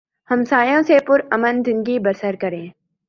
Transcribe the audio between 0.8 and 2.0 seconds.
سے پر امن زندگی